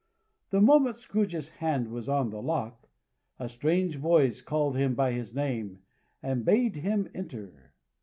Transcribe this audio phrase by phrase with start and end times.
[0.49, 2.89] The moment Scrooge's hand was on the lock,
[3.37, 5.83] a strange voice called him by his name,
[6.23, 7.71] and bade him enter.